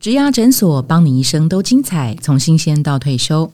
[0.00, 3.52] 植牙诊所，帮你一生都精彩，从新鲜到退休。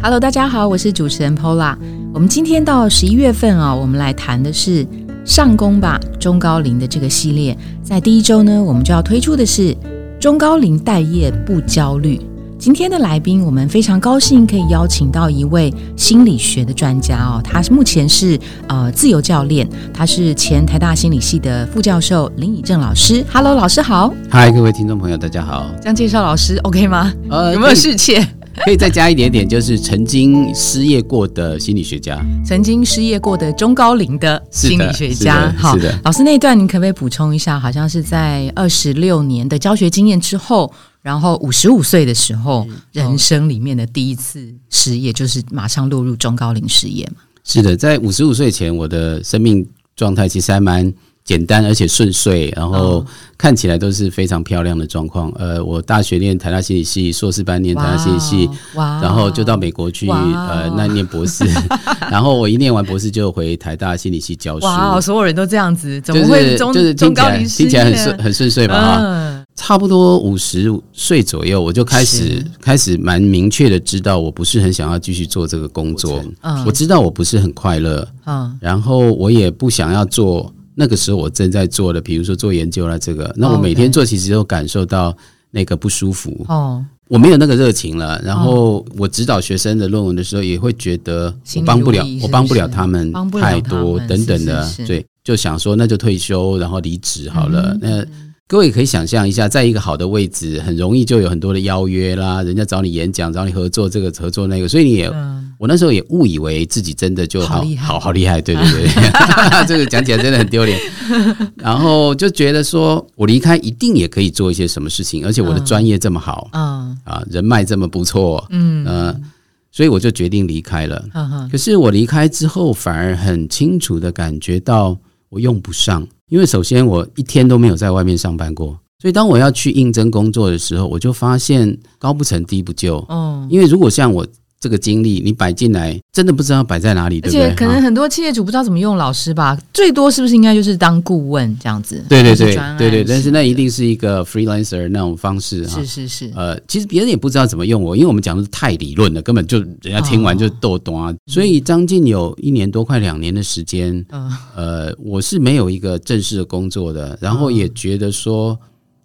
[0.00, 1.76] Hello，大家好，我是主持人 Pola。
[2.14, 4.86] 我们今天到十一月份啊，我们来谈的是
[5.24, 7.58] 上工吧中高龄的这个系列。
[7.82, 9.76] 在第一周呢，我们就要推出的是
[10.20, 12.20] 中高龄待业不焦虑。
[12.62, 18.38] 今天的来宾，我们非常高兴可以邀请到一位心理学的专家哦，他目前是
[18.68, 23.24] 呃自由教练，他是前台大心理系的副教授林以正老师。
[23.32, 24.14] Hello，老师好。
[24.30, 25.66] 嗨，各位听众朋友，大家好。
[25.80, 27.12] 这样介绍老师 OK 吗？
[27.28, 28.24] 呃，有没有侍妾？
[28.64, 35.52] 可以再加一点点，就是曾经失业过的心理学家，曾经失业过的中高龄的心理学家。
[35.58, 35.92] 好，的。
[36.04, 37.58] 老师那一段您可不可以补充一下？
[37.58, 47.22] 好像是在二十六年的教学经验之后，然后五十五岁的时候，人生里面的第一次失业，就是马上落入中高龄失业嘛？
[47.44, 49.66] 是的，在五十五岁前，我的生命
[49.96, 50.92] 状态其实还蛮。
[51.24, 53.06] 简单而且顺遂，然后
[53.38, 55.30] 看起来都是非常漂亮的状况。
[55.36, 61.44] 呃，我大学念台大心理系，硕士班念台大心理系，然后就到美国去呃那念博士，
[62.10, 64.66] 然后我一念完博士就回台大心理系教书。
[64.66, 68.74] 哇，所有人都这样子，怎么会就是听起来听起来很顺很顺遂吧？
[68.74, 76.24] 哈，差不多五十岁左右，我就开始开始蛮明确的知道，我不是很想要继续做这个工作。
[76.40, 78.06] 嗯，我知道我不是很快乐。
[78.26, 80.52] 嗯，然后我也不想要做。
[80.74, 85.14] 那个时候我正在做的，比如说做研究了这个，那我每天做其实都感受到
[85.50, 88.18] 那个不舒服哦，我没有那个热情了。
[88.24, 97.76] 然后我指导学生的论文的时候，也会觉得我帮不了，我帮不了他们太多等等的，对，就想说那就退休，然后离职好了。
[97.78, 98.02] 那
[98.48, 105.10] 各位可以想象一下，在一个好的位置，很容易就有很多的邀约啦，人家找你演讲，找你合作，这个合作那个，所以你也，
[105.58, 108.88] 我那时候也误以为自己真的就好好好厉害，对对对，
[109.66, 110.78] 这个讲起来真的很丢脸。
[111.56, 119.22] 然后就觉得说我离开一定也可以做一些什么事情，而且我的专业这么好，嗯啊，人脉这么不错，嗯嗯，
[119.70, 121.02] 所以我就决定离开了。
[121.50, 124.98] 可是我离开之后，反而很清楚的感觉到
[125.30, 126.06] 我用不上。
[126.32, 133.04] 因为首先我一天都没有在外面上班过，所以当我要去应征工作的时候，我就发现高不成低不就。
[133.10, 134.26] 嗯，因为如果像我。
[134.62, 137.52] 这个经历你摆进来，真的不知道摆在哪里，对不对？
[137.56, 142.00] 可能很多企业主不知道怎么用老师吧，最多是不是应该就是当顾问这样子？
[142.08, 145.80] 对对对对对，但是那一定是一个 freelancer 那种方式哈。
[145.80, 146.30] 是是是。
[146.36, 151.12] 呃，其实别人也不知道怎么用我，因为我们讲的是太理论了，根本就人家听完就都懂啊。
[151.26, 154.06] 所以将近有一年多快两年的时间，
[154.54, 158.56] 呃，我是没有一个正式的工作的，然后也觉得说。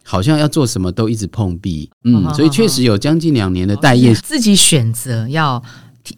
[0.10, 5.62] 好像要做什么都一直碰壁，嗯，所以确实有将近两年的待业，自己选择要，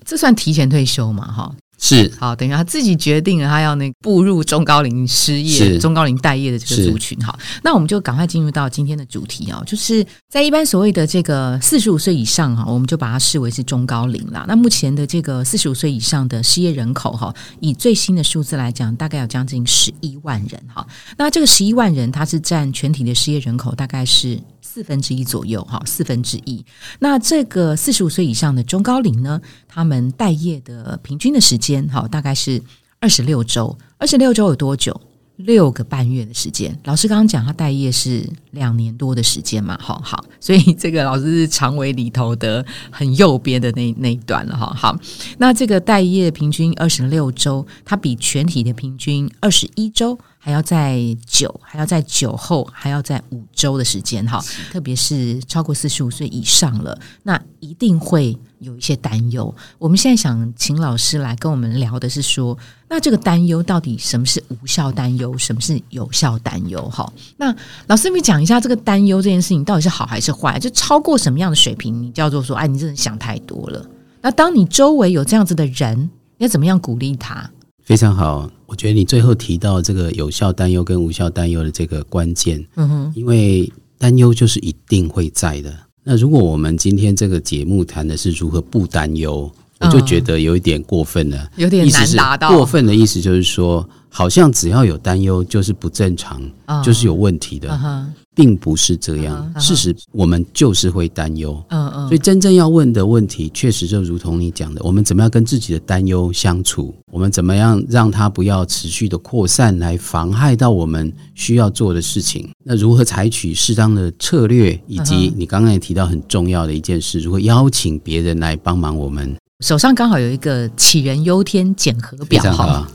[0.05, 1.25] 这算提前退休嘛？
[1.25, 1.51] 哈。
[1.81, 7.17] 是好，等于他自己决定了，他要那步入中高龄失业、中高龄待业的这个族群。
[7.21, 14.43] 好，那我们就赶快进入到今天的主题哦，就是在一般所谓的这个四十五岁以上哈，我们就把它视为是中高龄了。
[14.47, 20.85] 那目前的这个四十五岁以上的失业人口哈，以最新的数字来讲，大概有将近十一万人哈。
[21.17, 24.37] 那这个十一万人，它是占全体的失业人口大概是。
[24.79, 26.63] 四分之一左右，哈，四分之一。
[26.99, 32.63] 那这个四十五岁以上的中高龄呢，他们待业的平均的时间，哈，大概是
[33.01, 33.77] 二十六周。
[33.97, 35.01] 二十六周有多久？
[35.35, 36.77] 六个半月的时间。
[36.85, 40.23] 老师刚刚讲他待业是两年多的时间嘛，哈好。
[40.39, 44.73] 所以这个老师是长尾里头的很右边的那那一段了，哈。
[44.73, 44.97] 好，
[45.39, 50.17] 那这个待业平均二十六周，它比全体的平均二十一周。
[50.49, 54.43] 还要在九，还要在九后，还要在五周的时间哈。
[54.71, 59.53] 特别是超过四十五岁以上了，那一定会有一些担忧。
[59.77, 66.81] 我们现在想请老师来跟我们聊的是说，那这个担忧到底什么是无效担忧，什么是有效担忧？
[66.89, 67.55] 哈，那
[67.85, 70.57] 老师你讲一下这个担忧这件事情到底是好还是坏？
[70.57, 73.85] 就超过什么样的水平，你叫做说，哎，你真的想太多了。
[74.19, 77.47] 那当你周围有这样子的人，要怎么样鼓励他？
[77.83, 85.75] 非常好，我觉得你最后提到这个有效担忧跟无效担忧的这个关键，嗯哼，因为担忧就是一定会在的。
[86.03, 92.55] 那如果我们今天这个节目谈的是如何不担忧，我就觉得有一点过分了，有点难达到。
[92.55, 96.41] 过分的意思就是说，好像只要有担忧就是不正常，
[96.83, 98.05] 就是有问题的。
[98.35, 106.95] 并不是这样，事实我们就是会担忧，嗯嗯，所以真正要问的问题，确实就如同你讲的，我们怎么样跟自己的担忧相处？
[107.11, 112.49] 我们怎么样让它不要持续的扩散，来妨害到我们需要做的事情？
[112.63, 114.79] 那如何采取适当的策略？
[114.87, 119.35] 以及你刚刚也提到很重要的一件事，如何邀请别人来帮忙我们？
[119.59, 122.87] 手上刚好有一个杞人忧天检核表哈，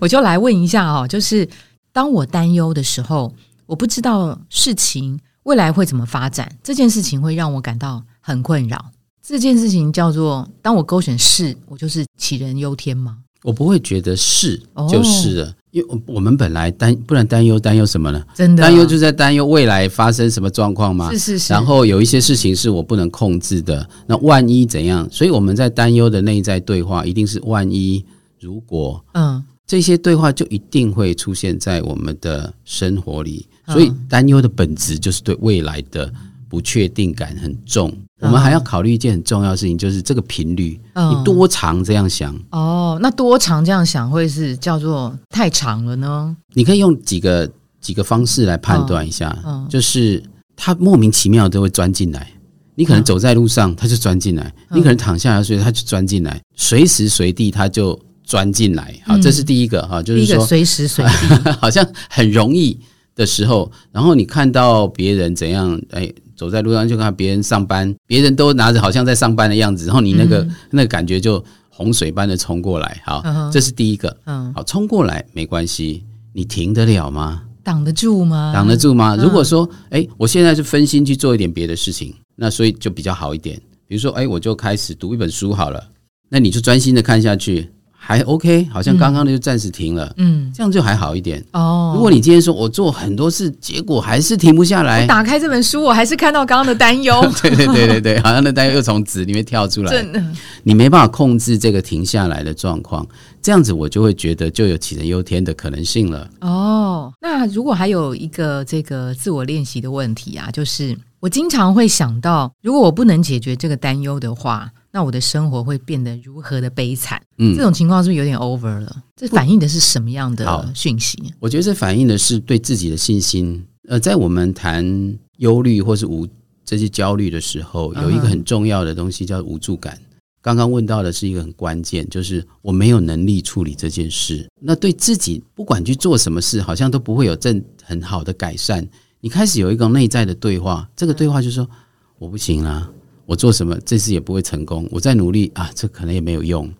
[0.00, 1.48] 我就来问一下哦，就是
[1.92, 3.32] 当我担忧的时候，
[3.66, 8.84] 我不知道事情未来会怎么发展，这件事情会让我感到很困扰。
[9.26, 13.18] 这件事情叫做，当我勾选是，我就是杞人忧天吗？
[13.42, 14.58] 我不会觉得是
[14.88, 18.22] 就是了，因为我们本来担，不能担忧担忧什么呢？
[18.34, 21.10] 真的担忧就在担忧未来发生什么状况吗？
[21.10, 21.52] 是是是。
[21.52, 25.06] 然后有一些事情是我不能控制的，那万一怎样？
[25.10, 28.02] 所以我们在担忧的内在对话，一定是万一
[28.40, 33.46] 如果，嗯，这些对话就一定会出现在我们的生活里。
[33.68, 36.12] 所以担忧的本质就是对未来的。
[36.46, 42.32] 不确定感很重，我们还要考虑一件很重要的事情，就是这个频率，你多长这样想？
[42.50, 46.36] 哦，那多长这样想会是叫做太长了呢？
[46.52, 47.50] 你可以用几个
[47.80, 49.36] 几个方式来判断一下，
[49.68, 50.22] 就是
[50.54, 52.32] 他莫名其妙都会钻进来，
[52.76, 58.92] 你可能走在路上他就钻进来，你可能躺下来睡他就钻进来，随时随地他就钻进来。
[59.04, 62.76] 好，这是第一个哈，就是说随时随地， 好像很容易
[63.14, 66.12] 的时候，然后你看到别人怎样，哎。
[66.36, 73.22] 走在路上就看别人上班，别人都拿着好像在上班的样子，然后你那个那个感觉就洪水般的冲过来，好，
[73.52, 77.44] 这是第一个，嗯，好，冲过来没关系，你停得了吗？
[77.62, 78.50] 挡得住吗？
[78.52, 79.14] 挡得住吗？
[79.14, 83.56] 如果说，哎，我现在是分心去做一点别的事情，那所以就比较好一点。
[83.86, 85.80] 比如说，哎，我就开始读一本书好了，
[86.28, 87.70] 那你就专心的看下去。
[88.06, 91.92] 还 OK，好像刚刚的就暂时停了，嗯，这样就还好一点哦。
[91.94, 100.22] 如果你今天说我做很多事，结果还是停不下来，打开这本书，我还是看到刚刚的担忧， 对对对对对，好像那担忧又从纸里面跳出来，真的，
[100.64, 103.06] 你没办法控制这个停下来的状况，
[103.40, 106.28] 这样子我就会觉得就有杞人忧天的可能性了。
[106.42, 114.70] 哦，那如果还有一个这个自我练习的问题啊，就是我经常会想到，如果我不能解决这个担忧的话。
[114.94, 117.20] 那我的生活会变得如何的悲惨？
[117.38, 119.02] 嗯，这种情况是不是有点 over 了？
[119.16, 121.18] 这反映的是什么样的讯息？
[121.40, 123.60] 我觉得这反映的是对自己的信心。
[123.88, 126.28] 呃，在我们谈忧虑或是无
[126.64, 129.98] 这些焦虑的时候，有一个很重要的东西叫无助感。
[130.40, 134.48] 刚刚问到的是一个很关键，就是我没有能力处理这件事。
[134.60, 138.86] 那对自己不管去做什么事，好像都不会有正很好的改善。
[139.20, 141.68] 你开始有一个内在的对话，这个对话就是说
[142.16, 142.88] 我不行了。
[143.26, 146.70] 我做什么这次也不会成功，我再努力啊，这可能也没有用。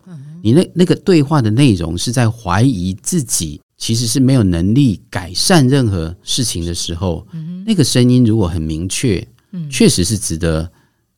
[0.43, 7.27] 你那那个对话的内容是在怀疑自己，其实是没有能力改善任何事情的时候，
[7.67, 9.27] 那个声音如果很明确，
[9.71, 10.71] 确实是值得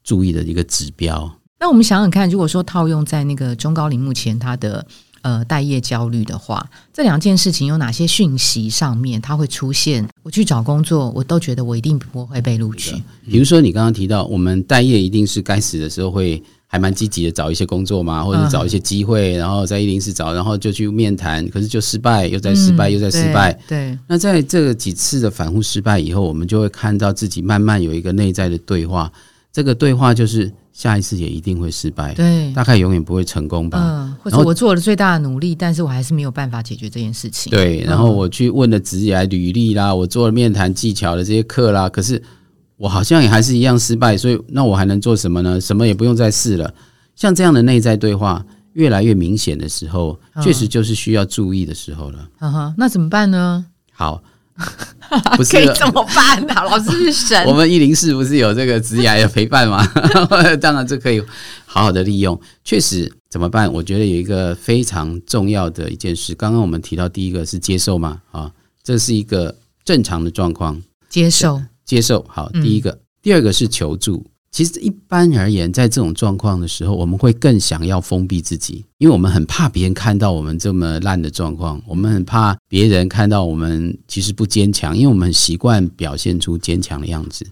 [0.05, 1.41] 注意的一个指标。
[1.59, 4.87] 那我们想想看，如果说套用在那个中高龄目前他的。
[5.27, 10.09] 呃，待业焦虑的话，这两件事情有哪些讯息上面它会出现？
[10.23, 12.95] 我去找工作，我都觉得我一定不会被录取。
[13.29, 23.53] 比如说，你刚刚提到，我们待业一定是该死的时候会还蛮积极的找一些工作嘛，或者找一些机会，然后在一零四找，然后就去面谈，可是就失败，又在失败，又在失败。
[23.67, 23.99] 对。
[24.07, 29.11] 那在这几次的反复失败以后，我们就会看到自己慢慢有一个内在的对话。
[29.53, 30.53] 这个对话就是。
[30.77, 33.79] 下一次也一定会失败，对，大概永远不会成功吧。
[33.81, 37.51] 嗯，或者我做了最大的努力，但是我还是没有办法解决这件事情。
[37.51, 42.23] 对，然后我去问了职业履历啦，我做了面谈技巧的这些课啦，可是
[42.77, 45.59] 我好像也还是一样失败，所以那我还能做什么呢？
[45.59, 46.71] 什么也不用再试了。
[47.15, 48.45] 像这样的内在对话
[48.75, 52.29] 越来越明显的时候，确实就是需要注意的时候了。
[52.39, 53.65] 哈哈，那怎么办呢？
[53.95, 54.23] 好。
[55.37, 56.55] 不是可以怎么办呢？
[56.55, 57.45] 老师是神。
[57.47, 59.87] 我们一零四不是有这个职涯的陪伴吗？
[60.61, 61.21] 当然这可以
[61.65, 62.39] 好好的利用。
[62.65, 63.73] 确实怎么办？
[63.73, 66.35] 我觉得有一个非常重要的一件事。
[66.35, 68.51] 刚刚我们提到第一个是接受嘛，啊，
[68.83, 70.83] 这是一个正常的状况。
[71.09, 72.25] 接受，接受。
[72.29, 74.27] 好，第一个，第二个是求助。
[74.57, 87.47] 其实一般而言，在这种状况的时候，我们会更想要封闭自己，因为我们很怕别人看到我们这么烂的状况，我们很怕别人看到我们其实不坚强，因为我们习惯表现出坚强的样子。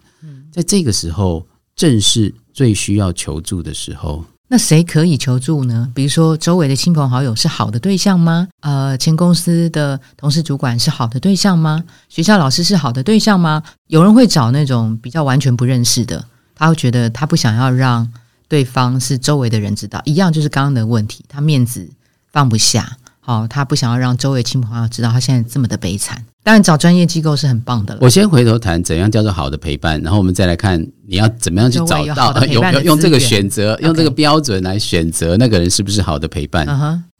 [0.50, 1.46] 在这个时候，
[1.76, 4.24] 正是最需要求助的时候。
[4.48, 5.92] 那谁可以求助呢？
[5.94, 8.48] 比如说，周围的亲朋好友是好的对象吗？
[8.60, 11.84] 呃，前公司的同事、主管是好的对象吗？
[12.08, 13.62] 学校老师是好的对象吗？
[13.88, 16.24] 有人会找那种比较完全不认识的。
[16.54, 18.10] 他会觉得他不想要让
[18.48, 21.88] 对方是周围的人知道，一样就是刚刚的问题，他面子
[22.32, 26.24] 放不下，好，他不想要让周围亲朋好友知道他现在这么的悲惨。
[26.42, 27.96] 当然，找专业机构是很棒的。
[28.02, 36.68] 我先回头谈怎样叫做好的陪伴，然后我们再来看你要怎么样去找到用 用这个选择，用这个标准来选择那个人是不是好的陪伴。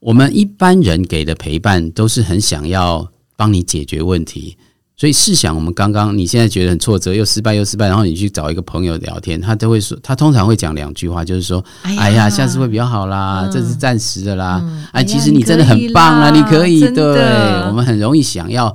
[0.00, 4.58] 我们一般人给的陪伴都是很想要帮你解决问题。
[4.96, 14.62] 所以试想，我们刚刚你现在觉得很挫折，又失败又失败，然后你去找一个朋友聊天，他都会说，他通常会讲两句话，就是说，哎呀，下次会比较好啦，这是暂时的啦。
[14.92, 16.80] 哎，其实你真的很棒啊，你可以。
[16.94, 17.22] 对，
[17.66, 18.74] 我们很容易想要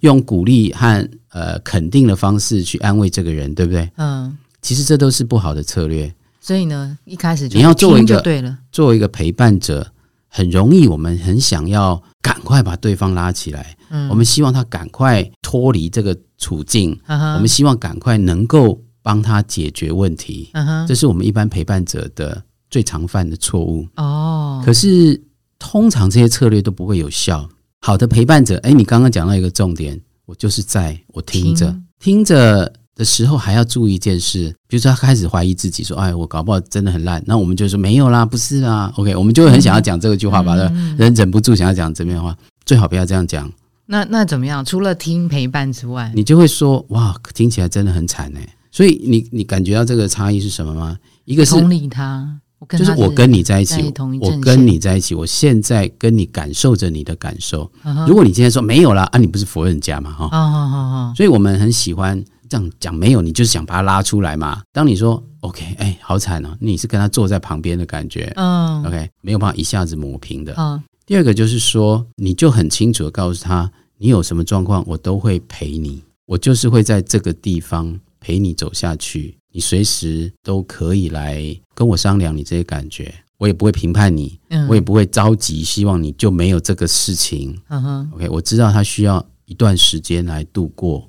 [0.00, 3.88] 用鼓励和呃肯定的方式去安慰这个人，对不对？
[3.96, 6.12] 嗯，其实这都是不好的策略。
[6.40, 9.86] 所以呢，一开始你要做一个对了，作为一个陪伴者。
[10.32, 20.50] 很容易，我们很想要赶快把对方拉起来，嗯，我们希望他赶快脱离这个处境，我们希望赶快能够帮他解决问题，
[20.86, 23.86] 这是我们一般陪伴者的最常犯的错误。
[23.96, 24.62] 哦。
[24.64, 25.20] 可是
[25.58, 27.48] 通常这些策略都不会有效。
[27.80, 31.74] 好的陪伴者，哎，你刚刚讲到一个重点，我就是在我听着。
[31.98, 32.72] 听着。
[33.00, 38.92] 的时候还要注意一件事，比如说他开始怀疑自己，说：“哎，我搞不好真的很烂。”那我们就说：“没有啦，不是啊。
[38.94, 43.50] ”OK，我们就会很想要讲这个句话，把人忍不住想要讲这边话，最好不要这样讲。
[43.86, 44.62] 那那怎么样？
[44.62, 50.94] 除了听陪伴之外，你就会说：“哇，听起来真的很惨哎。”所以你你感觉到这个差异是什么吗？
[51.24, 52.38] 一个是同理他，
[52.68, 53.90] 就是我跟你在一起，
[54.20, 57.72] 我跟你在一起，我现在跟你感受着你的感受。
[58.06, 60.12] 如果你今天说没有啦，啊，你不是否认家嘛？
[60.12, 62.22] 哈，所以我们很喜欢。
[62.50, 64.60] 这样讲没有，你就是想把他拉出来嘛。
[64.72, 70.52] 当你说 OK，哎，好惨哦，你是跟他坐在旁边的感觉，嗯，OK，没有办法一下子抹平的。
[70.58, 84.38] 嗯，第二个就是说，你就很清楚的告诉他，你有什么状况，我都会陪你，我就是会在这个地方陪你走下去，你随时都可以来跟我商量你这些感觉，我也不会评判你，
[84.68, 87.56] 我也不会着急，希望你就没有这个事情。
[87.68, 91.08] 嗯哼，OK，我知道他需要一段时间来度过。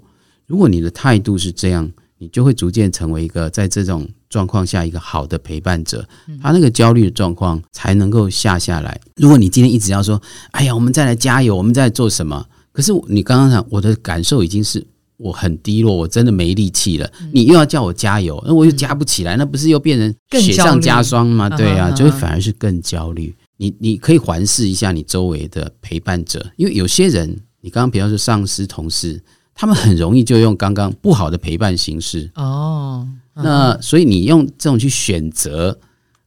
[0.52, 6.06] 如果你的态度是这样，你就会逐渐成为一个在这种状况下一个好的陪伴者，
[6.42, 9.00] 他那个焦虑的状况才能够下下来。
[9.16, 17.10] 如果你今天一直要说“哎呀，我们再来加油，我们在做什么”，可是你刚刚讲，我的感受已经是我很低落，我真的没力气了。
[17.32, 21.50] 你又要叫我加油，那我又加不起来，那不是又变成雪上加霜吗？
[21.50, 23.34] 对啊，就会反而是更焦虑。
[23.56, 29.18] 你你可以环视一下你周围的陪伴者，因为有些人，你刚刚比方说上司、同事。
[29.54, 35.78] 他们很容易就用刚刚不好的陪伴形式哦，那所以你用这种去选择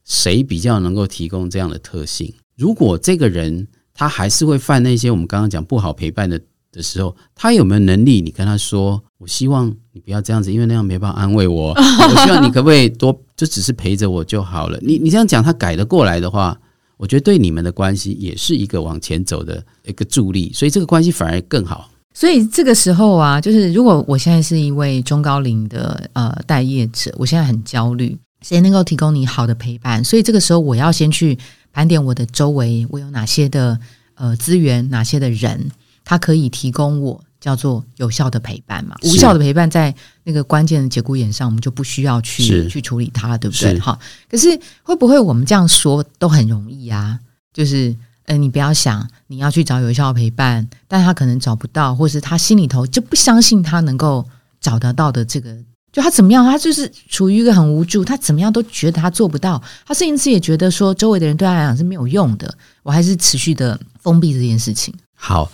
[0.03, 2.33] 谁比较能够提供这样的特性？
[2.55, 6.39] 如果这个人他还是会犯那些我们刚刚讲不好陪伴的
[6.71, 8.21] 的时候，他有没有能力？
[8.21, 11.71] 你跟他说：“我希望你不要这样子，因为那样没办法安慰我。
[11.73, 16.59] 我希望你可不可以多就只是陪着我就好了。”你你这样讲，他改得过来的话，
[16.97, 21.89] 我觉得对你们的关系也是一个往前走的一个助力，所以这个关系反而更好。
[22.15, 30.01] 所以这个时候啊，就是如果我现在是一位中高龄的呃待业者，我现在很焦虑，谁能够提供你好的陪伴？
[30.01, 31.37] 所以这个时候我要先去
[31.73, 33.77] 盘点我的周围，我有哪些的
[34.13, 35.69] 呃资源，哪些的人，
[36.05, 38.95] 他可以提供我叫做有效的陪伴嘛？
[39.03, 39.93] 无效的陪伴在
[40.23, 43.77] 那个关键的节骨眼上，我们就不需要去去处理它了，对不对？
[43.77, 43.99] 哈，
[44.31, 47.19] 可是会不会我们这样说都很容易啊？
[47.53, 47.93] 就是。
[48.25, 54.25] 呃，你不要想你要去找有效陪伴，但他可能找不到，或是他心里头就不相信他能够
[54.59, 55.55] 找得到的这个，
[55.91, 62.51] 就他怎么样，他就是处于一个很无助，他怎么样都觉得他做不到，他甚至也觉得说周围的人对他来讲是没有用的，
[62.83, 64.93] 我还是持续的封闭这件事情。
[65.15, 65.51] 好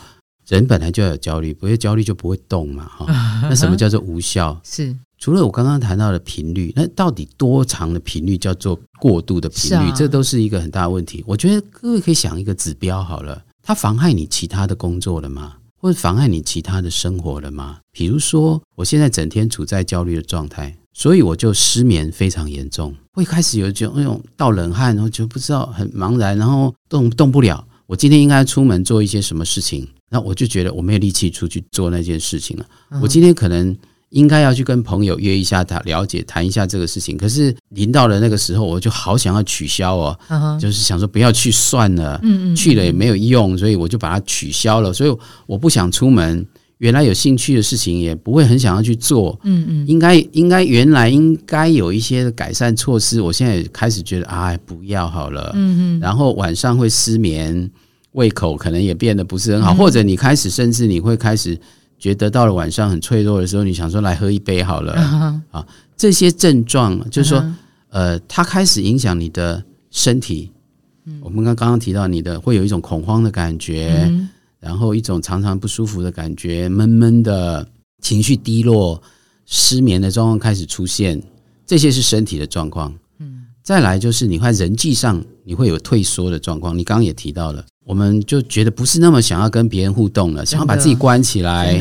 [0.48, 3.06] 人本来就要有焦虑，不会焦虑就不会动嘛，哈。
[3.50, 4.60] 那什么叫做无效？
[4.63, 4.96] 是。
[5.22, 9.92] 除了我刚刚谈到的频率，那到底多长的频率叫做过度的频率？
[9.96, 11.24] 这都是一个很大的问题。
[11.28, 15.58] 我觉得各位可以想一个指标好了，它妨害你其他的工作了吗？
[15.78, 17.78] 或者妨碍你其他的生活了吗？
[17.92, 27.63] 比如说，我现在整天处在焦虑的状态，所以我就失眠非常严重，会开始有一种那种盗冷汗，然后就不知道很茫然，然后动动不了。
[27.86, 29.88] 我今天应该出门做一些什么事情？
[30.10, 32.66] 那我就觉得我没有力气出去做那件事情了。
[33.00, 33.78] 我今天可能。
[34.12, 37.18] 应该要去跟朋友约一下，他了解谈一下这个事情。
[37.18, 40.20] 可是临到了那个时候，我就好想要取消哦，
[40.60, 44.91] 就是想说不要去算了，嗯嗯，去了也没有用，所以我就把它取消了。
[44.91, 46.46] 所以我不想出门，
[46.80, 57.72] 原来有兴趣的事情也不会很想要去做，嗯嗯，应该应该原来应该有一些改善措施，我现在也开始觉得啊，不要好了，嗯嗯，然后晚上会失眠，
[58.12, 61.58] 胃口可能也变得不是很好，或者你开始甚至你会开始。
[62.01, 64.93] 觉得到了晚上很脆弱的时候，你想说来喝一杯好了
[65.51, 65.63] 啊？
[65.96, 67.55] 这些症状就是说，
[67.89, 70.51] 呃，它开始影响你的身体。
[71.22, 74.12] 我们刚刚刚提到你的会有一种恐慌的感觉，
[74.60, 77.67] 然后一种常常不舒服的感觉，闷闷的
[78.01, 79.00] 情绪低落、
[79.46, 81.22] 失眠的状况开始出现，
[81.67, 82.91] 这些是身体的状况。
[83.20, 91.78] 嗯，再来就是你看人际上你会有退缩的状况，你刚刚也提到了，我们就觉得不是那么想要跟别人互动了，想要把自己关起来。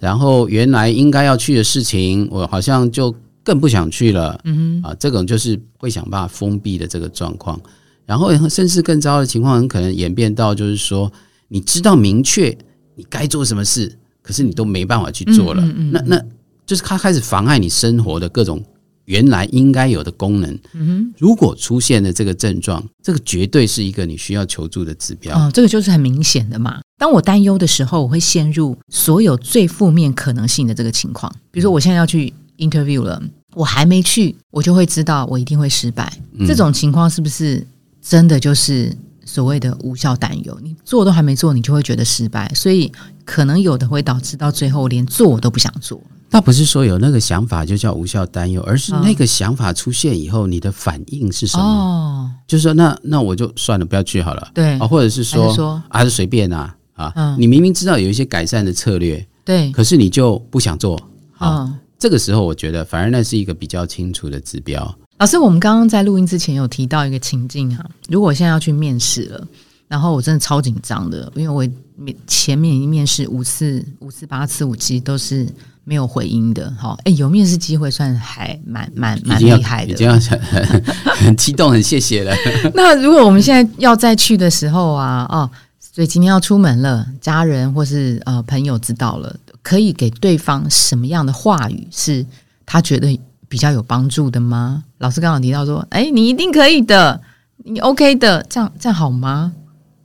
[0.00, 4.38] 然后原来应该要去的事情，我好像就更不想去了。
[4.44, 7.58] 嗯哼，啊，这种就是会想办法封闭的这个状况。
[8.04, 11.10] 然后甚至更糟的情况，很可能演变到就是说，
[11.48, 12.56] 你知道明确
[12.96, 15.62] 你该做什么事，可是你都没办法去做了。
[15.90, 16.22] 那那
[16.66, 18.62] 就是他开始妨碍你生活的各种。
[19.06, 25.36] 原来应该有的功能，嗯哼，如果出现了这个症状，这个绝对是一个你需要求助的指标。
[25.36, 26.80] 哦，这个就是很明显的嘛。
[26.96, 31.30] 当我担忧的时候，我会陷入所有最负面可能性的这个情况。
[31.50, 33.22] 比如说，我现在要去 interview 了，
[33.54, 36.10] 我还没去，我就会知道我一定会失败。
[36.46, 37.66] 这种情况是不是
[38.00, 40.58] 真的就是所谓的无效担忧？
[40.62, 42.90] 你做都还没做，你就会觉得失败，所以
[43.24, 46.00] 可能有的会导致到最后连做我都不想做。
[46.34, 51.62] 那不是说有那个想法就叫无效担忧，而是那个想法出现以后，你的反应是什么？
[51.62, 54.50] 哦，就是说，那那我就算了，不要去好了。
[54.52, 57.36] 对啊，或者是说，还是随便啊啊！
[57.38, 61.00] 你明明知道有一些改善的策略，对，可是你就不想做。
[61.30, 64.92] 好，这个时候我觉得，反而那是一个比较清楚的指标。
[65.18, 69.46] 老师，我们刚刚在录音之前有提到一个情境哈，如果我现在要去面试了，
[69.86, 71.64] 然后我真的超紧张的，因为我
[71.94, 75.46] 面前面已经面试五次、五次、八次、五期都是。
[75.84, 82.34] 没有回音的，哈，哎，有面试机会算还蛮蛮蛮厉害的，已经要很很 激动，很谢谢了。
[82.74, 85.48] 那如果我们现在要再去的时候啊，哦，
[85.78, 92.24] 所以今天要出门了，家人或是呃朋友知道了，可以给对方什么样的话语是
[92.64, 94.84] 他觉得比较有帮助的吗？
[94.98, 97.20] 老师刚刚提到说，哎，你一定可以的，
[97.64, 99.52] 你 OK 的，这样这样好吗？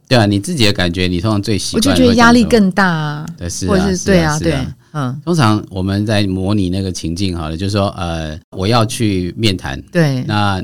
[0.10, 4.58] 对啊，你自己的感觉，你通常最喜欢，我就觉得压力更大啊，是，或者是对啊，对。
[4.92, 10.64] 嗯，通常我们在模拟那个情境，好了，就是说，呃，我要去面谈，对，那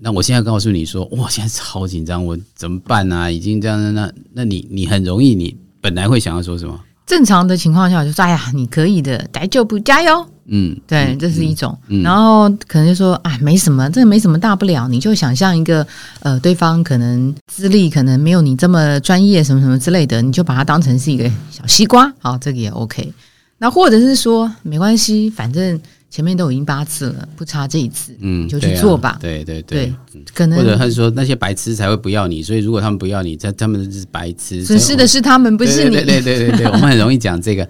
[0.00, 3.32] 那我现在告诉你说，哇，现在超紧张，我怎么办呢？
[3.32, 6.78] 已经这样，那那你你很容易，你本来会想要说什么？
[7.06, 15.86] 正常的情况下就说，哎呀，你可以的，来就不加油，嗯，对，这是一种，然后可能就说，啊，没什么，这个没什么大不了，你就想象一个，
[16.20, 23.12] 呃，对方可能资历可能没有你这么专业，什么什么之类的，你就把它当成是一个小西瓜，好，这个也 OK。
[23.62, 29.16] 那或者是说没关系，反正前面都已经八次了，不差这一次，嗯，就去做吧。
[29.20, 29.94] 对对对，
[30.34, 35.94] 可能或者他是说那些白痴才会不要你，所以如果他们不要你，他他们是白痴，损失的是他们，不是你。
[35.94, 37.68] 对对对对对，我们很容易讲这个。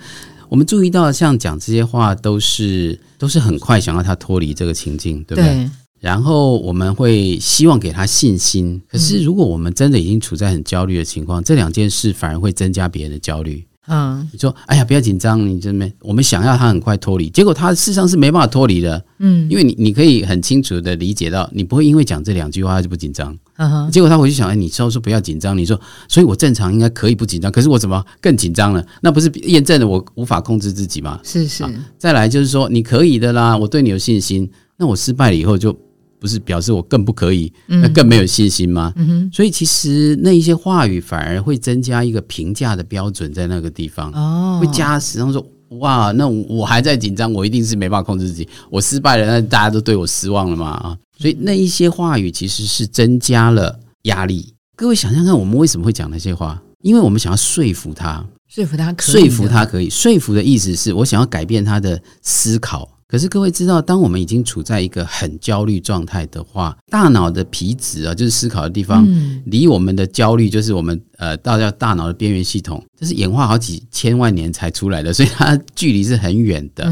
[0.48, 5.68] 我们注意到，像讲这些话，都是都是很快想要他脱离这个情境，对不对？
[6.00, 8.80] 然后我们会希望给他信心。
[8.88, 13.62] 可是如果我们真的已经处在很焦虑的情况，这两件事反而会增加别人的焦虑。
[13.88, 19.04] 嗯，你说，哎呀，不要紧张，你这边我们想要他很快脱离，结果他事实上是没办法脱离的。
[19.18, 23.36] 嗯，因为你你可以很清楚的理解到，你不会因为讲这两句话他就不紧张。
[23.56, 28.86] 嗯哼，结果他回去想，哎，你说说不要紧张，你说，所以我正常应该可以不紧张，可是我怎么更紧张了？
[29.00, 31.18] 那不是验证了我无法控制自己吗？
[31.24, 31.64] 是是。
[31.98, 34.48] 再来就是说，你可以的啦，我对你有信心。
[34.76, 35.76] 那我失败了以后就。
[36.22, 38.94] 不是表示我更不可以，那更没有信心吗？
[39.32, 44.12] 所以其实那一些话语反而会增加一个评价的标准在那个地方，
[44.60, 45.18] 会加时。
[45.18, 45.44] 然后说
[45.80, 50.96] 哇，那我还在紧张，我一定是没办法控制自己，我失败了，那大家都对我失望了嘛啊！
[51.18, 54.54] 所以那一些话语其实是增加了压力。
[54.76, 56.62] 各位想想看，我们为什么会讲那些话？
[56.82, 59.90] 因为我们想要说服他，说服他可以，说服他可以。
[59.90, 62.88] 说服的意思是我想要改变他的思考。
[63.12, 69.06] 可是各位知道，当我们已经处在一个很焦虑状态的话，大脑的皮质啊，就是思考的地方，
[69.44, 76.90] 离我们的焦虑，就是我们呃，到叫大脑的边缘系统，这是演化好几千万年才出来的，所以它距离是很远的。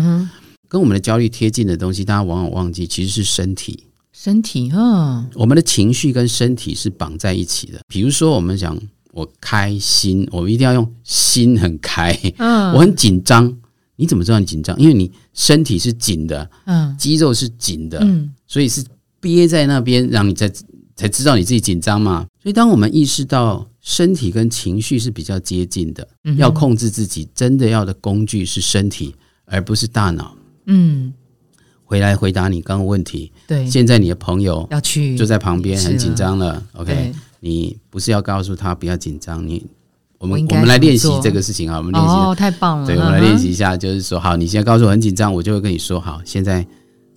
[0.69, 3.85] 跟我们的焦虑贴近的东西，大家往往忘记，其实是身体。
[4.13, 7.81] 身体哦，我们的情绪跟身体是绑在一起的。
[7.89, 8.79] 比如说，我们讲
[9.13, 12.15] 我开心，我们一定要用心很开。
[12.37, 13.57] 嗯，我很紧张。
[14.01, 14.81] 你怎么知道你紧张？
[14.81, 18.83] 因为你身体是紧的，嗯，肌肉是紧的，嗯，所以是
[19.21, 20.51] 憋在那边，让你才
[20.97, 22.27] 才知道你自己紧张嘛。
[22.43, 26.09] 所以，当我们意识到身体跟情绪是比较接近的，
[26.39, 30.35] 要控制自己，真的要的工具是身体，而不是大脑。
[30.65, 31.13] 嗯，
[31.85, 33.31] 回来回答你刚刚问题。
[33.47, 36.67] 对，现在你的朋友要去就在旁边，很紧张了。
[36.73, 39.67] OK，你不是要告诉他不要紧张，你。
[40.21, 42.87] 我们我们来练习这个事情啊，我们练习哦，太棒了！
[42.87, 46.65] 对，我们来练习一下，就是说，好，你现在告诉我很紧张，我就会跟你说，好，现在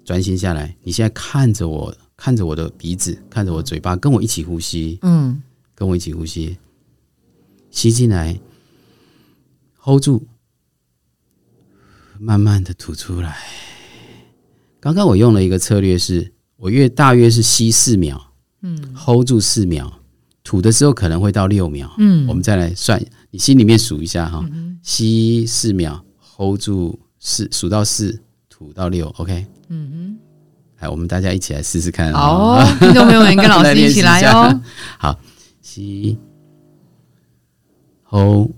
[0.06, 5.44] 专心下来，你现在看着我，看着我的鼻子，看着我嘴巴，跟我一起呼吸，嗯，
[5.76, 6.58] 跟我一起呼吸，
[7.72, 8.40] 吸进来
[9.82, 10.26] ，hold 住，
[12.18, 13.36] 慢慢的吐出来。
[14.80, 19.92] 刚刚我用了一个策略，是我约大约是吸四秒，嗯，hold 住四秒。
[20.44, 21.92] 吐的时候可能会到六秒。
[21.98, 24.46] 嗯，我们再来算，你心里面数一下哈，
[24.82, 29.46] 吸四秒，hold 住四，数到四，吐到六，OK。
[29.70, 30.20] 嗯哼，
[30.80, 32.12] 来，我们大家一起来试试看。
[32.14, 34.62] 好，听众朋友们跟老师一起来哦。
[35.00, 35.18] 好，
[35.62, 36.18] 吸
[38.04, 38.52] ，hold，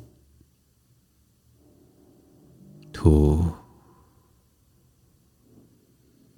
[2.91, 3.45] 吐，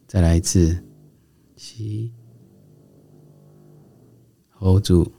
[0.06, 0.84] 再来一次，
[1.56, 2.12] 吸。
[4.60, 5.12] hold 住，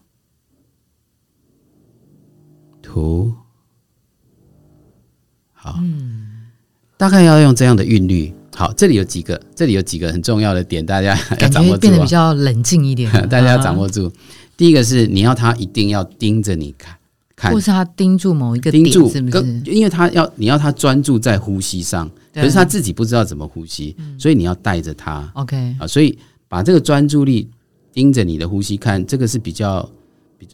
[2.98, 3.32] 图
[5.52, 6.48] 好，嗯
[6.96, 8.34] 大概要用这样的韵律。
[8.56, 11.80] 好，这里有几个，这里有几个很重要的点，大家 要掌握住。
[11.80, 14.10] 变得比较冷静一点， 大家要掌握住。
[14.56, 16.98] 第一个是你要他一定要盯着你看，
[17.36, 19.62] 看，或是他盯住某一个盯住，是不是？
[19.64, 25.30] 因为他要你要他专注在呼吸上，可是他自己不知道怎么呼吸，所以你要带着他。
[25.34, 27.48] OK 啊，所以把这个专注力。
[27.90, 29.88] 盯着你的呼吸看，这个是比较，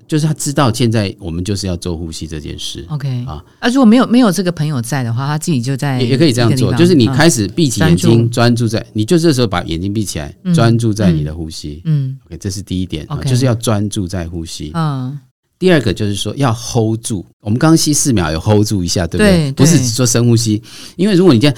[0.08, 2.84] 就是他知道现在我们就是要做呼吸这件事。
[2.88, 11.82] OK 啊，啊，如果没有没有这个朋友在的话，他自己就在也可以这样做，就是你开始闭起眼睛，专注在，你就这时候把眼睛闭起来，专注在你的呼吸。
[11.84, 14.70] 嗯，OK，这是第一点啊，就是要专注在呼吸。
[14.74, 15.18] 嗯，
[15.58, 19.52] 第二个就是说要 hold 住，我们刚刚吸四秒，有 hold 住一下，对不对？
[19.52, 20.62] 不是说深呼吸，
[20.96, 21.56] 因为如果你这样，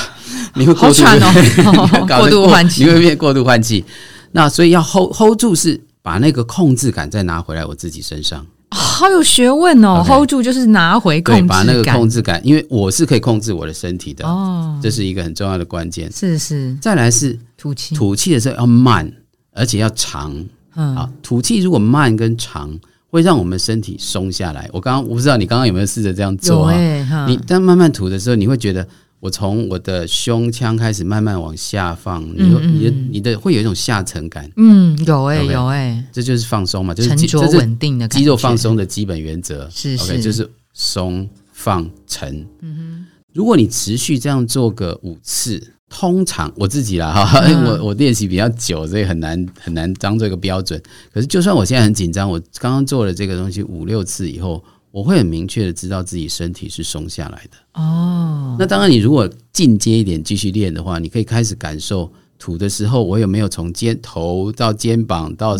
[0.54, 3.84] 你会过度 哦， 过度换气，你会变过度换气。
[4.32, 10.04] 那所以要 hold hold 住，是把那个控制感再拿回来我自己身上，好有学问哦。
[10.06, 16.08] hold 住就是拿回控制感，把那个控制感，因为我是可以控制我的身体的哦，这是一个很重要的关键。
[16.12, 19.12] 是是，再来是吐气，吐气的时候要慢，
[19.52, 20.32] 而且要长。
[20.76, 22.70] 嗯，好，吐气如果慢跟长，
[23.10, 24.70] 会让我们身体松下来。
[24.72, 27.26] 我刚刚我不知道你刚刚有没有试着这样做啊？
[27.26, 28.86] 你但慢慢吐的时候，你会觉得。
[29.18, 34.48] 我从我的胸腔开始慢慢往下放，你你的你的会有一种下沉感。
[34.56, 39.68] 嗯，有哎有哎，这就是放松嘛，就是沉着稳定的肌肉放松的基本原则。
[39.70, 42.46] 是是，就是松放沉。
[42.60, 50.80] 嗯哼，如果你持续这样做个五次，通常我自己啦哈，我我练习比较久，所以很难很难当做一个标准。
[51.12, 54.62] 可是就算我现在很紧张，我刚刚做了这个东西五六次以后。
[54.96, 58.56] 我会很明确的知道自己身体是松下来的哦。
[58.58, 65.54] 那当然，你如果进阶一点继续练的话，你可以开始感受吐的时候，我有没有从肩头到肩膀到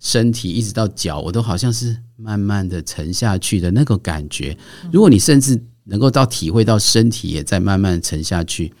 [0.00, 4.56] 身体一直到脚，我都好像是慢慢的沉下去的那个感觉。
[4.90, 8.72] 如果你甚至能够到体会到身体也在慢慢沉下去，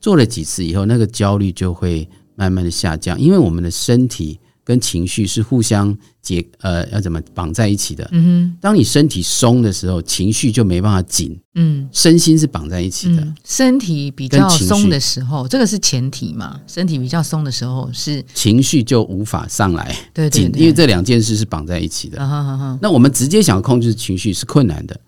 [0.00, 5.96] 做了几次以后，那个焦虑就会慢慢的下降，因为我们的身体跟情绪是互相。
[6.22, 8.08] 结呃要怎么绑在一起的？
[8.12, 8.22] 嗯
[8.52, 11.36] 哼，当你身体松的时候，情绪就没办法紧。
[11.56, 13.26] 嗯，身心是绑在一起的。
[13.44, 16.60] 身体比较松的时候，这个是前提嘛？
[16.68, 19.92] 身体比较松的时候，是情绪就无法上来。
[20.14, 22.18] 对对，因为这两件事是绑在一起的。
[22.80, 25.00] 那我们直接想要控制情绪是困难的。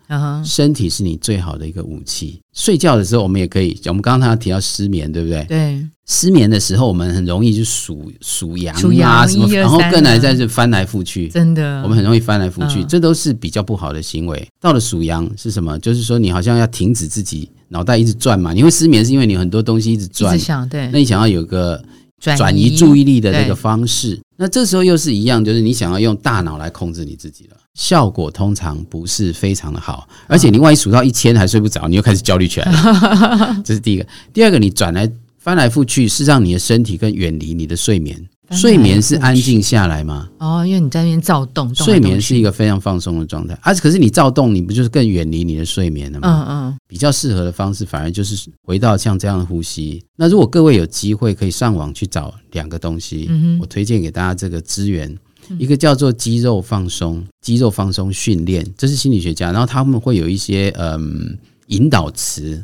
[0.45, 2.41] 身体是你最好的一个武器。
[2.53, 3.79] 睡觉的时候，我们也可以。
[3.87, 5.45] 我们刚刚他提到失眠，对不对？
[5.45, 5.87] 对。
[6.07, 11.29] 失眠的时候，我们很容易就数数羊啊什么，然后更难在这翻来覆去。
[11.29, 14.47] 真的，我们很容易翻来覆去，这都是比较不好的行为。
[14.61, 15.79] 到了数羊是什么？
[15.79, 18.53] 就是说你好像要停止自己脑袋一直转嘛。
[18.53, 20.39] 你会失眠是因为你很多东西一直转，
[20.69, 20.91] 对。
[20.93, 21.83] 那你想要有个
[22.21, 30.09] 转移注意力的这个方式，那这时候又是一样，就是你想要用大脑来控制你自己了，效果通常不是非常的好。
[30.27, 33.57] 而且你万一数到一千还睡不着，你又开始焦虑起来了。
[33.65, 34.07] 这是第一个。
[34.33, 35.11] 第二个，你转来。
[35.37, 38.19] 翻来覆去是让你的身体更远离你的睡眠，
[38.53, 40.27] 睡眠是安静下来吗？
[40.39, 43.55] 哦，因为你在那边躁动，睡眠是一个非常放松的状态。
[43.61, 46.47] 而且可是你躁动，你不就是更远离你的睡眠了吗？
[46.49, 50.03] 嗯嗯，比较适合的方式反而就是回到像这样的呼吸。
[50.17, 53.29] 那如果各位有机会可以上网去找两个东西，
[53.61, 55.15] 我推荐给大家这个资源，
[55.59, 61.39] 一个叫做肌肉放松，肌肉放松训练，这是心理学家，然后他们会有一些嗯。
[61.69, 62.63] 引导词，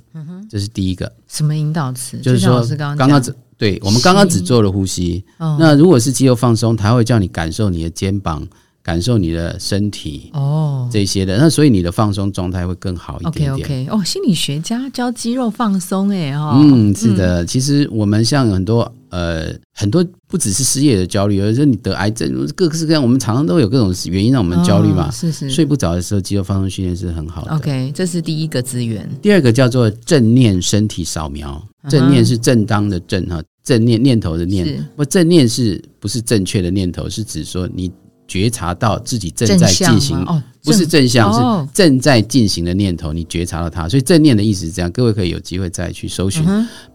[0.50, 1.10] 这是第一个。
[1.26, 2.18] 什么引导词？
[2.18, 5.24] 就是说，刚刚只对我们刚刚只做了呼吸。
[5.38, 8.46] 那如果是肌肉放松，他会叫你感受你的肩膀，
[8.82, 11.38] 感受你的身体哦，这些的。
[11.38, 13.86] 那所以你的放松状态会更好一点点。
[13.90, 17.44] 哦，心理学家教肌肉放松，哎哦，嗯，是的。
[17.44, 18.92] 其实我们像很多。
[19.10, 25.10] 呃，很多不只是失业的焦虑，而是你得癌症，各式各样，我们常常都有各种原因让我们焦虑嘛。
[25.10, 27.56] 是是，睡不着的时候，肌肉放松训练是很好的。
[27.56, 29.10] OK，这是第一个资源。
[29.20, 34.88] 第二个叫做正念身体扫描，正念是正当的正哈，正念念头的念。
[34.94, 37.08] 不，正念是不是正确的念头？
[37.08, 37.90] 是指说你
[38.30, 40.24] 觉察到自己正在进行，
[40.62, 43.88] 不是正向，是正在进行的念头，你觉察到它。
[43.88, 46.44] 所以正念的意思是这样，各位可以有机会再去搜寻。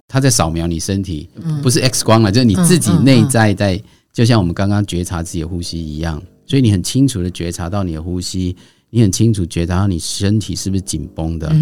[0.08, 1.30] 它在扫描你身体，
[1.62, 3.78] 不是 X 光了，就是你自己内在在，
[4.14, 8.56] 就像我们刚刚觉察自己的呼吸一样，所以你很清楚的觉察到你的呼吸，
[8.90, 11.54] 你很清楚觉察到你身体是不是紧绷的，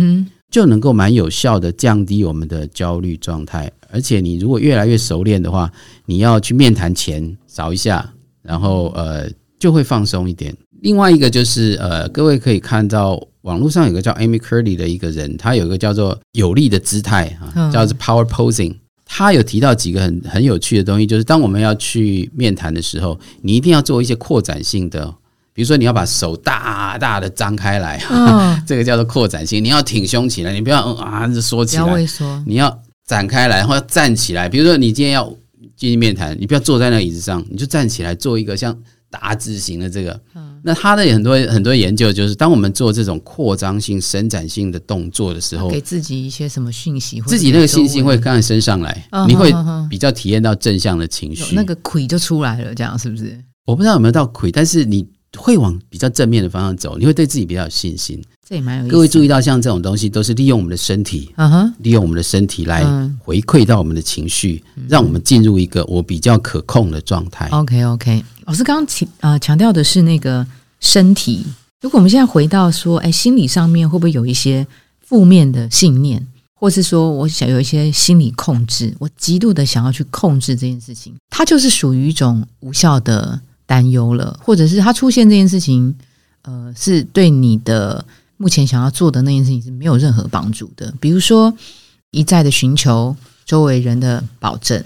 [0.52, 3.72] 就能够蛮有效的降低我们的焦虑状态。
[3.90, 5.72] 而且你如果越来越熟练的话，
[6.06, 8.08] 你要去面谈前扫一下，
[8.44, 9.28] 然后呃
[9.64, 10.54] 就会放松一点。
[10.82, 18.76] 另外一个就是呃，各位可以看到网络上有个叫 Amy Curley 的一个人，他有一个叫做有力的姿态啊，叫做 Power Posing。
[19.06, 25.06] 他有提到几个很很有趣的东西，就是当我们要去面谈的时候，你一定要做一些扩展性的，
[25.54, 28.04] 比如说你要把手大大的张开来，
[28.68, 29.64] 这个叫做扩展性。
[29.64, 31.86] 你要挺胸起来，你不要嗯啊缩起来，
[32.46, 34.50] 你要展开来，然后要站起来。
[34.50, 35.34] 比如说你今天要
[35.78, 38.78] 进行面谈，你不要坐在那椅子上，你就站起来做一个像。
[39.14, 40.20] 大字型的这个，
[40.64, 49.54] 那他的很多很多研究就是，当我们做这种扩张性、伸展性的动作的时候，给自己一些什么讯息，自己那个信心会刚升上来，你会
[49.88, 53.40] 比较体验到正向的情绪，那个魁就出来了，这样是不是？
[53.68, 58.20] 我不知道有没有到魁，但是你会往比较正面的方向走，你会对自己比较有信心。
[58.46, 58.92] 这也蛮有意思。
[58.92, 62.84] 各位注意到，像这种东西都是利用我们的身体，嗯哼，利用我们的身体来
[63.18, 67.48] 回馈到我们的情绪，让我们进入一个我比较可控的状态。
[67.52, 68.22] OK OK。
[68.46, 70.46] 老师刚刚强呃强调的是那个
[70.80, 71.46] 身体，
[71.82, 74.66] 如果我们现在回到说，哎，心理上面会不会有一些
[75.02, 76.26] 负面的信念，
[76.56, 85.96] 或是说我想有一些心理控制，我极度的想要去控制这件事情，它就是属于一种无效的担忧了，或者是它出现这件事情，
[86.42, 88.04] 呃，是对你的
[88.38, 91.54] 目前想要做的那件事情是没有任何帮助的，比如说
[92.12, 94.84] 一再的寻求周围人的保证，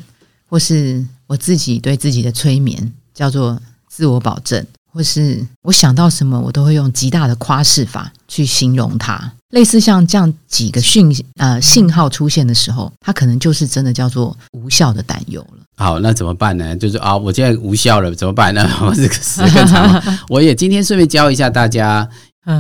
[0.47, 2.93] 或是我自己对自己的催眠。
[3.17, 9.33] 叫做自我保证，或是我想到什么，我都会用极大的夸饰法去形容它。
[9.49, 15.63] 类似像这样几个讯呃信号出现的时候，它可能就是真的叫做无效的担忧了。
[15.77, 16.75] 好，那怎么办呢？
[16.75, 18.69] 就是啊，我现在无效了，怎么办呢？
[18.85, 20.03] 我这个时更长。
[20.29, 22.07] 我也今天顺便教一下大家，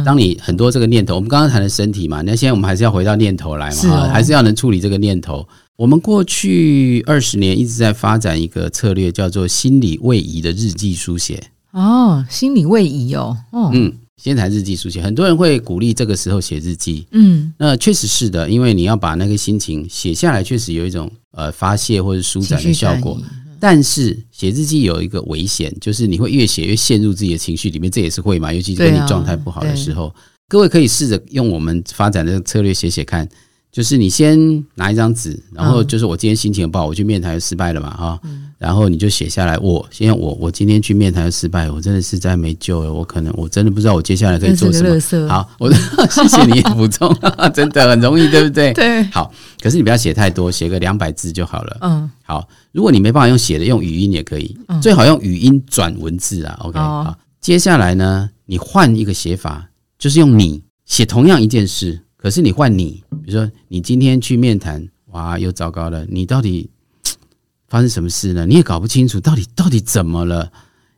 [0.03, 5.47] 当你很多这个念头，我们刚刚谈的身体嘛，那现在我们还是要回到念头来嘛，还是要能处理这个念头。
[5.77, 11.51] 我们过去二十年一直在发展一个策略，叫做心理位移的日记书写。
[11.71, 13.37] 哦，心理位移哦，
[13.71, 17.05] 嗯，先谈日记书写，很多人会鼓励这个时候写日记。
[17.11, 23.21] 嗯，那确实是的，因为你要把那个心情写下来，确实有一种呃发泄或者舒展的效果。
[23.59, 30.11] 但是写日记有一个危险，就是你会越写越陷入自己的情绪里面，这也是会嘛，尤其是你状态不好的时候。
[30.49, 33.29] 各位可以试着用我们发展的策略写写看。
[33.77, 38.19] 就是你先拿一张纸，然后就是我今天心情不好，我去面谈失败了嘛，哈，
[38.57, 39.55] 然后你就写下来。
[39.59, 42.91] 我先我我今天去面谈失败，我真的是在没救了。
[42.91, 45.29] 我可能我真的不知道我接下来可以做什么。
[45.29, 45.71] 好，我
[46.09, 47.15] 谢谢你补充，
[47.53, 48.73] 真的很容易，对不对？
[48.73, 49.03] 对。
[49.11, 51.77] 好，可是你不要写太多，写个两百字就好了。
[51.81, 52.09] 嗯。
[52.23, 56.57] 好，如果你没办法用写的，用语音也可以，最好用语音转文字啊。
[56.63, 56.79] OK。
[56.79, 62.01] 好，接下来呢，你换一个写法，就是用你写同样一件事。
[62.17, 66.05] 可是你换你，比如说你今天去面谈，哇，又糟糕了。
[66.09, 66.69] 你到底
[67.69, 68.45] 发生什么事呢？
[68.45, 70.51] 你也搞不清楚，到底到底怎么了？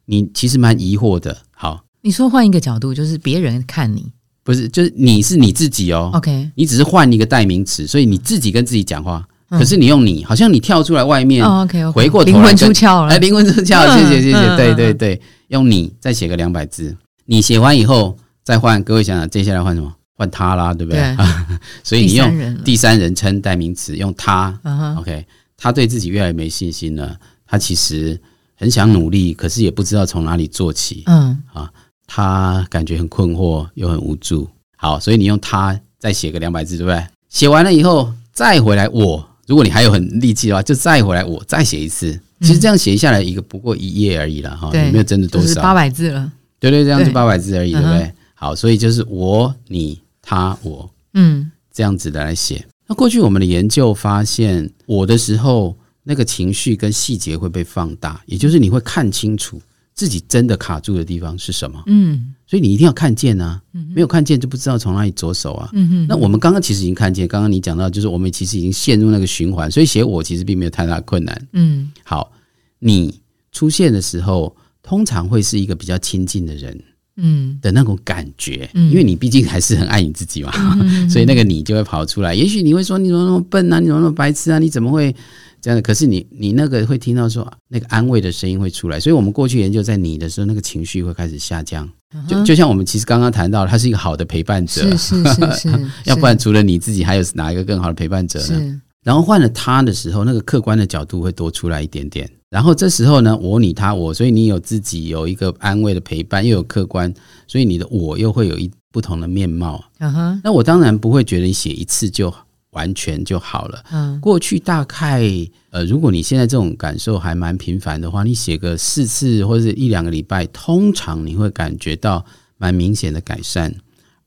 [0.06, 1.38] 你其实蛮疑惑的。
[1.52, 4.12] 好，你说换一个角度，就是别人看你，
[4.44, 6.10] 不是，就是你是你自己哦。
[6.14, 9.28] OK，你只是换一个代名词，所以你自己跟自己讲话。
[9.50, 19.92] 可是你用你，好像你跳出来外面，OK，回过头灵魂出窍了，哎，灵魂出窍，谢谢谢谢，对对对，用你再写个两百字，你写完以后再换，各位想想接下来换什么？
[20.20, 21.16] 换他啦，对不对？
[21.82, 24.54] 所以你用第三人称代名词，用他
[24.98, 27.18] ，OK，他对自己越来越没信心了。
[27.48, 28.20] 他其实
[28.58, 31.04] 很想努力，可是也不知道从哪里做起。
[31.06, 31.72] 嗯啊，
[32.06, 34.46] 他感觉很困惑，又很无助。
[34.76, 37.02] 好，所以你用他再写个两百字，对不对？
[37.30, 42.20] 写完了以后再回来，我如果你还有很力气的话，就再回来，我再写一次。
[42.42, 46.30] 其实这样写下来一个不过一页而已了，哈，没有真的多少，八百字了。
[46.60, 48.12] 对对，这样就八百字而已，对不对？
[48.36, 49.98] 好，所以就是我你。
[50.30, 52.64] 他我嗯这样子的来写。
[52.86, 59.60] 那过去我们的研究发现，我的时候那个情绪跟细节会被放大，也就是你会看清楚
[59.96, 61.82] 自己真的卡住的地方是什么。
[61.88, 63.60] 嗯，所以你一定要看见啊，
[63.96, 65.68] 没有看见就不知道从哪里着手啊。
[65.74, 71.48] 嗯那我们刚刚其实已经看见，刚刚你讲到就是我们其实已经陷入那个循环，所以写我其实并没有太大困难。
[71.54, 72.32] 嗯，好，
[72.78, 73.20] 你
[73.52, 76.80] 出现的时候通常会是一个比较亲近的人。
[77.22, 80.52] 嗯的那种感觉，因为你毕竟还是很爱你自己嘛，
[81.10, 82.34] 所以那个你就会跑出来。
[82.34, 85.16] 也许你会说你怎么那么笨啊，你怎么那么白痴啊，你怎么会
[85.62, 85.82] 这样？
[85.82, 89.00] 可是你你那个会听到说那个安慰的声音会出来。
[89.00, 91.88] 所以我们过去研究在你的时候，那个情绪会开始下降。
[92.28, 95.70] 就就像我们其实刚刚谈到，他是一个好的陪伴者，是是是是，
[96.06, 98.82] 要不然除了你自己，还有哪一个更好的陪伴者呢？
[99.04, 102.30] 然后换了他的时候，那个客观的角度会多出来一点点。
[102.50, 107.14] 然后这时候呢，我你他我，所以你有自己有一个安慰的陪伴，又有客观，
[107.48, 109.84] 所以你的我又会有一不同的面貌。
[110.00, 112.34] 嗯哼，那我当然不会觉得你写一次就
[112.72, 113.84] 完全就好了。
[113.92, 115.24] 嗯，过去大概
[115.70, 122.26] 呃，如果你现在这种感受还蛮频繁的话，你写个四次或者一两个礼拜，通常你会感觉到
[122.58, 123.76] 蛮明显的改善，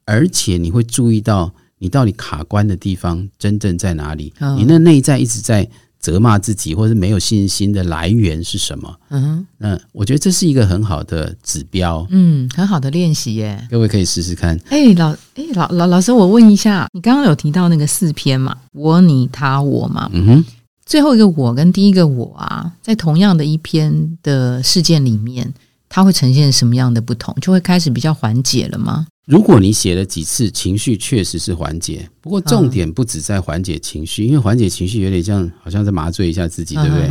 [0.04, 1.52] 而且你会注意到。
[1.78, 4.32] 你到底卡关的地方真正在哪里？
[4.56, 5.68] 你那内在一直在
[6.02, 8.94] 责骂自己，或者没有信心的来源是什么？
[9.08, 13.66] 嗯哼，那我觉得这是一个很好的指标，嗯，很好的练习耶。
[13.70, 14.58] 各位可以试试看。
[14.68, 18.54] 哎，老哎老老老师，我问一下，你刚刚有提到那个四篇嘛？
[18.72, 20.10] 我、你、他、我嘛？
[20.12, 20.44] 嗯哼，
[20.84, 25.54] 最后一个我跟第一个我啊，在同样的一篇的事件里面，
[25.88, 27.32] 它会呈现什么样的不同？
[27.40, 29.06] 就会开始比较缓解了吗？
[29.24, 32.08] 如果你写了几次，情绪确实是缓解。
[32.20, 37.08] 不过重点不止在缓解情绪，因为缓解情绪有点像，好像在麻醉一下自己，对不对？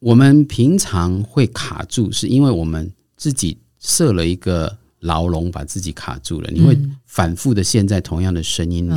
[0.00, 6.50] 我们平常会卡住，是因为我们自己设了一个牢笼，把自己卡住了。
[6.50, 8.94] 你会反复的陷在同样的声音里。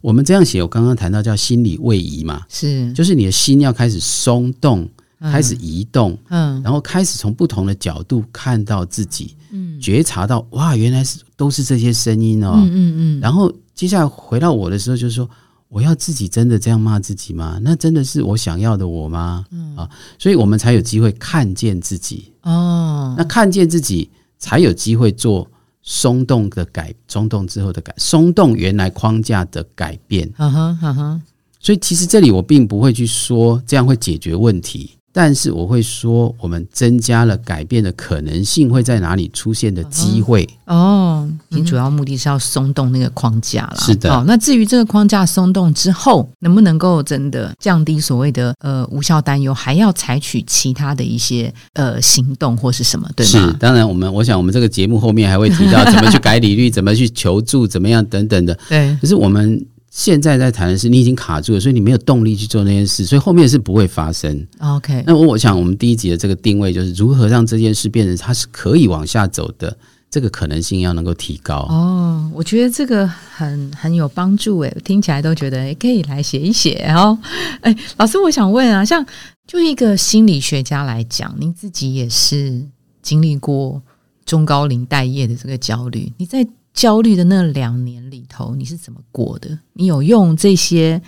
[0.00, 4.88] 我们这样写，我刚刚谈到叫心理位移嘛，是，就是你的心要开始松动。
[5.20, 15.28] 开始移动，嗯，然后开始从不同的角度看到自己，嗯，觉察到哇，原来是都是这些声音哦，嗯嗯嗯，然后接下来回到我的时候，就是说，
[15.68, 17.58] 我要自己真的这样骂自己吗？
[17.62, 19.44] 那真的是我想要的我吗？
[19.76, 25.48] 啊，所以我们才有机会看见自己哦，那看见自己才有机会做
[25.82, 31.20] 松动的改，松动之后的改，松动原来框架的改变，哈哈哈哈。
[31.58, 34.90] 所以其实这里我并不会去说这样会解决问题。
[35.16, 41.30] 但是我会说，我们增加了改变的可能性会在哪里出现的机会哦。
[41.50, 44.10] 你主要目的是要松动那个框架了，是的。
[44.10, 53.08] 好，那至于这个框架松动之后，能不能够真的降低所谓的呃无效担忧，还要采取其他的一些呃行动或是什么？
[53.14, 53.30] 对吗？
[53.30, 58.58] 是，当然我们我想我们这个节目后面还会提到怎么去改理律， 怎么去求助，怎么样等等的。
[58.68, 59.64] 对，可是我们。
[59.96, 64.44] 现在在谈的是你已经卡住了，所以你没有动力去做那件事，所以后面是不会发生。
[64.58, 69.78] OK，那我我想我们第一集的这个定位就是如何让这件事变成它是可以往下走的，
[70.10, 71.58] 这个可能性要能够提高。
[71.70, 77.16] 哦，我觉得这个很很有帮助诶，听起来都觉得可以来写一写哦。
[77.60, 79.06] 哎，老师，我想问啊，像
[79.46, 82.60] 就一个心理学家来讲，您自己也是
[83.00, 83.80] 经历过
[84.26, 86.44] 中高龄待业的这个焦虑，你在。
[86.74, 89.58] 焦虑的那两年里头，你是怎么过的？
[89.72, 91.00] 你有用这些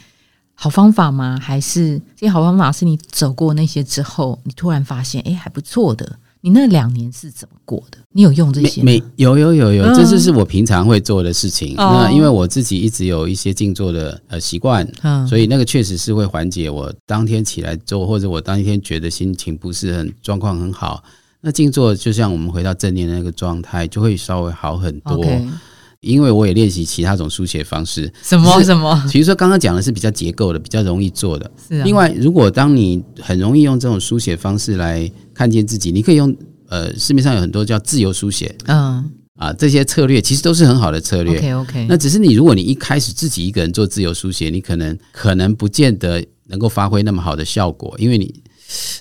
[0.54, 1.38] 好方法吗？
[1.38, 6.18] 还是这些好方法是你走过那些之后，你突然发现，哎，还不错的？
[6.42, 7.98] 你那两年是怎么过的？
[8.12, 8.80] 你有用这些？
[8.80, 11.74] 没有有有有，这就是我平常会做的事情。
[11.76, 21.02] 那因为我自己一直有一些静坐的呃习惯，嗯所以那个确实是会缓解我当天起来做，或者我当天觉得心情不是很状况很好。
[21.46, 25.24] 那静坐就像我们回到正念的那个状态，就会稍微好很多。
[26.00, 29.00] 因为我也练习其他种书写方式，什么什么？
[29.08, 31.48] 其实说刚刚讲的是比较结构的，比较容易做的。
[31.68, 31.80] 是。
[31.84, 36.36] 另外，如果当你很容易用这种书写方式来看见自己，你可以用
[36.68, 41.38] 呃市面上有很多叫自由书写，嗯啊这些策略其实都是很好的策略。
[41.38, 41.86] OK OK。
[41.88, 48.42] 那只是你如果你一开始自己一个人做自由书写，你可能可能不见得能够发挥那么好的效果，因为你。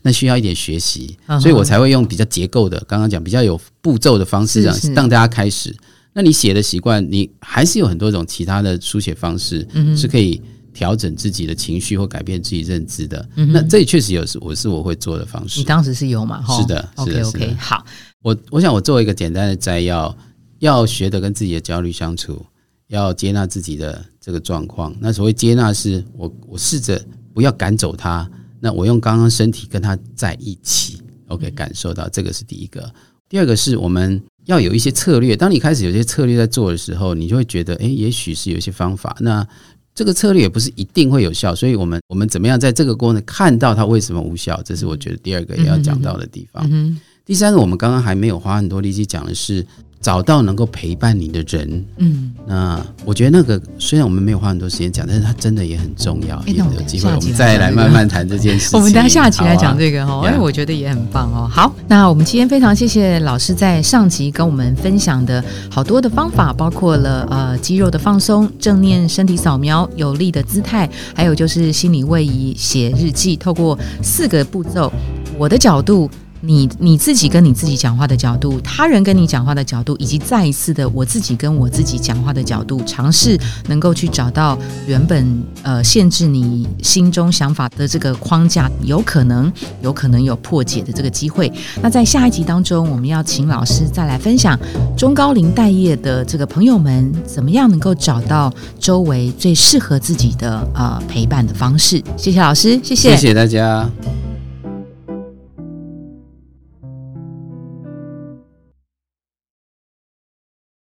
[0.04, 5.75] 那需要一点学习，所以我才会用比较结构的，刚刚讲比较有步骤的方式，让让大家开始。
[6.13, 10.41] 那你写的习惯，你还是有很多种其他的书写方式，是可以
[10.73, 13.28] 调整自己的情绪或改变自己认知的。
[13.36, 15.60] 那这也确实有是我是我会做的方式。
[15.60, 16.43] 你当时是有嘛？
[16.47, 17.86] 是的，OK OK，好。
[18.21, 20.17] 我我想我做一个简单的摘要，
[20.60, 22.45] 要学的跟自己的焦虑相处，
[22.88, 24.95] 要接纳自己的这个状况。
[24.99, 28.30] 那所谓接纳，是我我试着不要赶走它。
[28.65, 32.91] 那我用刚刚身体跟他在一起，OK，感受到这个是第一个。
[33.30, 35.38] 第二个是我们要有一些策略。
[35.38, 39.15] 当你开始有些策略在做的时候，你就会觉得，诶，也许是有一些方法。
[39.19, 39.47] 那
[39.93, 44.60] 这个策略也不是一定会有效，所以我们我们怎么样在这个过程看到它为什么无效？
[44.65, 46.67] 这是我觉得第二个也要讲到的地方。
[46.71, 49.63] 嗯第三个，我们刚刚还没有花很多力气讲的是。
[50.05, 56.39] 找到能够陪伴你的人，嗯，那我觉得那个虽然我们没有花很多时间讲，但是它真的也很重要。
[56.45, 58.69] 有机会我们再来慢慢谈这件事。
[58.77, 61.49] 我们等下期来讲这个哦，因为我觉得也很棒哦。
[61.51, 74.93] 好，那我们今天非常谢谢老师在上集跟我们分享的好多的方法，包括了呃肌肉的放松、正念身体扫描、有力的姿态，还有就是心理位移、写日记，透过四个步骤，
[75.36, 76.07] 我的角度。
[76.45, 91.51] 你你自己跟你自己讲话的角度，他人跟你讲话的角度，以及再一次的我自己跟我自己讲话的角度，尝试能够去找到原本呃限制你心中想法的这个框架，有可能有可能有破解的这个机会。
[91.81, 94.59] 那在下一集当中，我们要请老师再来分享
[94.95, 102.03] 中高龄待业的这个朋友们，怎么样能够找到周围最适合自己的呃陪伴的方式。
[102.15, 103.89] 谢谢老师，谢谢，谢谢大家。